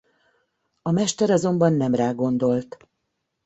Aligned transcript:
A 0.81 0.91
Mester 0.91 1.29
azonban 1.29 1.73
nem 1.73 1.95
rá 1.95 2.11
gondolt. 2.11 2.77